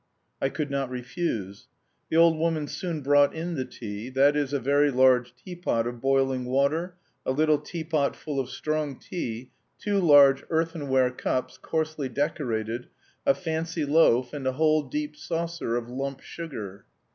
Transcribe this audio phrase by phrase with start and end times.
[0.41, 1.67] I could not refuse.
[2.09, 5.85] The old woman soon brought in the tea, that is, a very large tea pot
[5.85, 11.59] of boiling water, a little tea pot full of strong tea, two large earthenware cups,
[11.59, 12.87] coarsely decorated,
[13.27, 16.85] a fancy loaf, and a whole deep saucer of lump sugar.